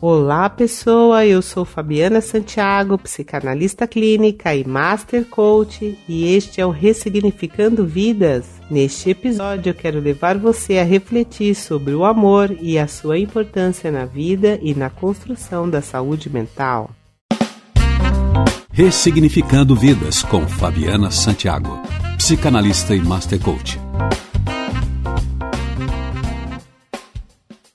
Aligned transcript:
Olá, 0.00 0.50
pessoa. 0.50 1.24
Eu 1.24 1.40
sou 1.40 1.64
Fabiana 1.64 2.20
Santiago, 2.20 2.98
psicanalista 2.98 3.86
clínica 3.86 4.54
e 4.54 4.62
master 4.62 5.24
coach, 5.24 5.98
e 6.06 6.34
este 6.34 6.60
é 6.60 6.66
o 6.66 6.70
Ressignificando 6.70 7.86
Vidas. 7.86 8.44
Neste 8.70 9.10
episódio, 9.10 9.70
eu 9.70 9.74
quero 9.74 9.98
levar 9.98 10.36
você 10.36 10.76
a 10.76 10.84
refletir 10.84 11.54
sobre 11.54 11.94
o 11.94 12.04
amor 12.04 12.54
e 12.60 12.78
a 12.78 12.86
sua 12.86 13.18
importância 13.18 13.90
na 13.90 14.04
vida 14.04 14.58
e 14.60 14.74
na 14.74 14.90
construção 14.90 15.68
da 15.68 15.80
saúde 15.80 16.28
mental. 16.28 16.90
Ressignificando 18.70 19.74
Vidas 19.74 20.22
com 20.22 20.46
Fabiana 20.46 21.10
Santiago, 21.10 21.80
psicanalista 22.18 22.94
e 22.94 23.00
master 23.00 23.40
coach. 23.40 23.80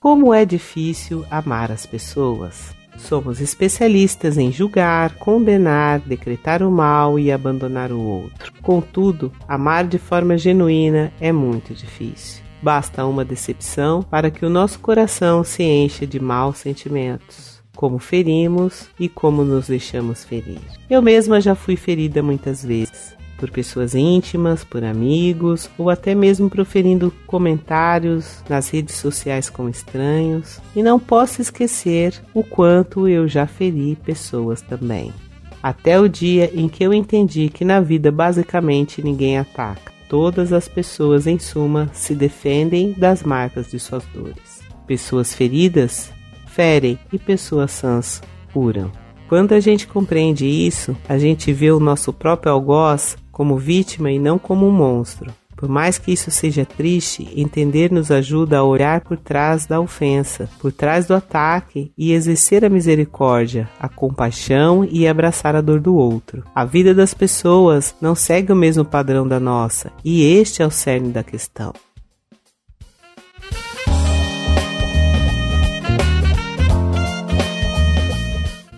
Como 0.02 0.34
é 0.34 0.44
difícil 0.44 1.24
amar 1.30 1.70
as 1.70 1.86
pessoas. 1.86 2.74
Somos 2.98 3.40
especialistas 3.40 4.36
em 4.36 4.50
julgar, 4.50 5.14
condenar, 5.14 6.00
decretar 6.00 6.60
o 6.60 6.72
mal 6.72 7.20
e 7.20 7.30
abandonar 7.30 7.92
o 7.92 8.00
outro. 8.00 8.52
Contudo, 8.62 9.30
amar 9.46 9.86
de 9.86 9.98
forma 9.98 10.36
genuína 10.36 11.12
é 11.20 11.30
muito 11.30 11.72
difícil. 11.72 12.42
Basta 12.60 13.06
uma 13.06 13.24
decepção 13.24 14.02
para 14.02 14.28
que 14.28 14.44
o 14.44 14.50
nosso 14.50 14.80
coração 14.80 15.44
se 15.44 15.62
encha 15.62 16.04
de 16.04 16.18
maus 16.18 16.58
sentimentos, 16.58 17.62
como 17.76 18.00
ferimos 18.00 18.90
e 18.98 19.08
como 19.08 19.44
nos 19.44 19.68
deixamos 19.68 20.24
ferir. 20.24 20.58
Eu 20.90 21.00
mesma 21.00 21.40
já 21.40 21.54
fui 21.54 21.76
ferida 21.76 22.24
muitas 22.24 22.64
vezes, 22.64 23.14
por 23.42 23.50
pessoas 23.50 23.92
íntimas, 23.92 24.62
por 24.62 24.84
amigos 24.84 25.68
ou 25.76 25.90
até 25.90 26.14
mesmo 26.14 26.48
proferindo 26.48 27.12
comentários 27.26 28.40
nas 28.48 28.70
redes 28.70 28.94
sociais 28.94 29.50
com 29.50 29.68
estranhos. 29.68 30.60
E 30.76 30.82
não 30.82 30.96
posso 30.96 31.42
esquecer 31.42 32.22
o 32.32 32.44
quanto 32.44 33.08
eu 33.08 33.26
já 33.26 33.44
feri 33.44 33.98
pessoas 34.04 34.62
também. 34.62 35.12
Até 35.60 35.98
o 35.98 36.08
dia 36.08 36.52
em 36.54 36.68
que 36.68 36.84
eu 36.84 36.94
entendi 36.94 37.48
que 37.48 37.64
na 37.64 37.80
vida 37.80 38.12
basicamente 38.12 39.02
ninguém 39.02 39.36
ataca. 39.36 39.90
Todas 40.08 40.52
as 40.52 40.68
pessoas, 40.68 41.26
em 41.26 41.40
suma, 41.40 41.90
se 41.92 42.14
defendem 42.14 42.92
das 42.92 43.24
marcas 43.24 43.68
de 43.72 43.80
suas 43.80 44.04
dores. 44.14 44.60
Pessoas 44.86 45.34
feridas 45.34 46.12
ferem 46.46 46.96
e 47.12 47.18
pessoas 47.18 47.72
sãs 47.72 48.22
curam. 48.52 48.92
Quando 49.28 49.52
a 49.52 49.60
gente 49.60 49.86
compreende 49.86 50.46
isso, 50.46 50.96
a 51.08 51.16
gente 51.16 51.52
vê 51.52 51.72
o 51.72 51.80
nosso 51.80 52.12
próprio 52.12 52.52
algoz 52.52 53.16
como 53.32 53.56
vítima 53.56 54.12
e 54.12 54.18
não 54.18 54.38
como 54.38 54.68
um 54.68 54.70
monstro. 54.70 55.32
Por 55.56 55.68
mais 55.68 55.96
que 55.96 56.12
isso 56.12 56.28
seja 56.28 56.66
triste, 56.66 57.28
entender 57.36 57.92
nos 57.92 58.10
ajuda 58.10 58.58
a 58.58 58.64
olhar 58.64 59.00
por 59.00 59.16
trás 59.16 59.64
da 59.64 59.80
ofensa, 59.80 60.50
por 60.58 60.72
trás 60.72 61.06
do 61.06 61.14
ataque 61.14 61.92
e 61.96 62.12
exercer 62.12 62.64
a 62.64 62.68
misericórdia, 62.68 63.70
a 63.78 63.88
compaixão 63.88 64.84
e 64.84 65.06
abraçar 65.06 65.54
a 65.54 65.60
dor 65.60 65.80
do 65.80 65.94
outro. 65.94 66.42
A 66.52 66.64
vida 66.64 66.92
das 66.92 67.14
pessoas 67.14 67.94
não 68.00 68.16
segue 68.16 68.52
o 68.52 68.56
mesmo 68.56 68.84
padrão 68.84 69.26
da 69.26 69.38
nossa, 69.38 69.92
e 70.04 70.24
este 70.24 70.62
é 70.62 70.66
o 70.66 70.70
cerne 70.70 71.10
da 71.10 71.22
questão. 71.22 71.72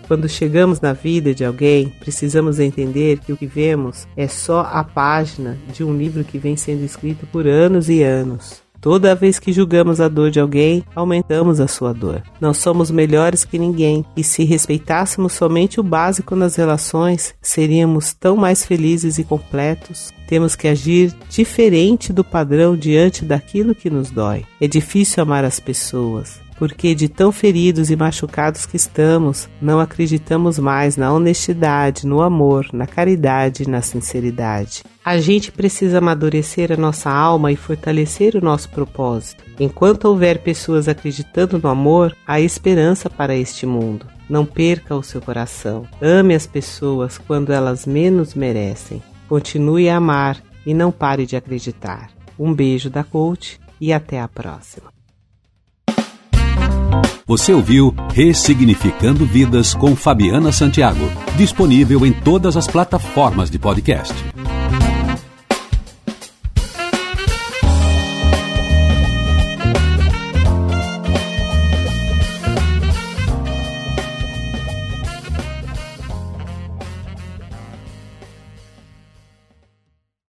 Quando 0.07 0.29
chegamos 0.29 0.79
na 0.79 0.93
vida 0.93 1.33
de 1.33 1.43
alguém, 1.43 1.89
precisamos 1.99 2.59
entender 2.59 3.19
que 3.19 3.33
o 3.33 3.37
que 3.37 3.47
vemos 3.47 4.07
é 4.15 4.27
só 4.27 4.61
a 4.61 4.83
página 4.83 5.57
de 5.73 5.83
um 5.83 5.97
livro 5.97 6.23
que 6.23 6.37
vem 6.37 6.55
sendo 6.55 6.83
escrito 6.83 7.25
por 7.25 7.47
anos 7.47 7.89
e 7.89 8.03
anos. 8.03 8.63
Toda 8.79 9.15
vez 9.15 9.39
que 9.39 9.51
julgamos 9.51 9.99
a 9.99 10.07
dor 10.07 10.29
de 10.29 10.39
alguém, 10.39 10.83
aumentamos 10.93 11.59
a 11.59 11.67
sua 11.67 11.91
dor. 11.91 12.21
Não 12.39 12.53
somos 12.53 12.91
melhores 12.91 13.43
que 13.43 13.57
ninguém, 13.57 14.05
e 14.15 14.23
se 14.23 14.43
respeitássemos 14.43 15.33
somente 15.33 15.79
o 15.79 15.83
básico 15.83 16.35
nas 16.35 16.55
relações, 16.55 17.33
seríamos 17.41 18.13
tão 18.13 18.37
mais 18.37 18.63
felizes 18.63 19.17
e 19.17 19.23
completos. 19.23 20.13
Temos 20.27 20.55
que 20.55 20.67
agir 20.67 21.15
diferente 21.27 22.13
do 22.13 22.23
padrão 22.23 22.77
diante 22.77 23.25
daquilo 23.25 23.73
que 23.73 23.89
nos 23.89 24.11
dói. 24.11 24.45
É 24.61 24.67
difícil 24.67 25.23
amar 25.23 25.43
as 25.43 25.59
pessoas, 25.59 26.39
porque 26.57 26.95
de 26.95 27.09
tão 27.09 27.31
feridos 27.31 27.89
e 27.89 27.95
machucados 27.95 28.65
que 28.65 28.77
estamos, 28.77 29.49
não 29.61 29.79
acreditamos 29.79 30.57
mais 30.57 30.95
na 30.95 31.11
honestidade, 31.11 32.07
no 32.07 32.21
amor, 32.21 32.67
na 32.71 32.87
caridade 32.87 33.63
e 33.63 33.69
na 33.69 33.81
sinceridade. 33.81 34.83
A 35.03 35.17
gente 35.17 35.51
precisa 35.51 35.97
amadurecer 35.97 36.71
a 36.71 36.77
nossa 36.77 37.11
alma 37.11 37.51
e 37.51 37.55
fortalecer 37.55 38.35
o 38.35 38.43
nosso 38.43 38.69
propósito. 38.69 39.43
Enquanto 39.59 40.05
houver 40.05 40.39
pessoas 40.39 40.87
acreditando 40.87 41.59
no 41.59 41.69
amor, 41.69 42.15
há 42.25 42.39
esperança 42.39 43.09
para 43.09 43.35
este 43.35 43.65
mundo. 43.65 44.07
Não 44.29 44.45
perca 44.45 44.95
o 44.95 45.03
seu 45.03 45.21
coração. 45.21 45.85
Ame 46.01 46.33
as 46.33 46.47
pessoas 46.47 47.17
quando 47.17 47.53
elas 47.53 47.85
menos 47.85 48.33
merecem. 48.33 49.01
Continue 49.29 49.87
a 49.89 49.97
amar 49.97 50.41
e 50.65 50.73
não 50.73 50.91
pare 50.91 51.25
de 51.25 51.35
acreditar. 51.35 52.09
Um 52.37 52.53
beijo 52.53 52.89
da 52.89 53.03
coach 53.03 53.59
e 53.79 53.93
até 53.93 54.19
a 54.19 54.27
próxima. 54.27 54.94
Você 57.27 57.51
ouviu 57.51 57.91
Ressignificando 58.13 59.25
Vidas 59.25 59.73
com 59.73 59.95
Fabiana 59.95 60.51
Santiago, 60.51 61.09
disponível 61.35 62.05
em 62.05 62.13
todas 62.13 62.55
as 62.55 62.67
plataformas 62.67 63.49
de 63.49 63.57
podcast. 63.57 64.13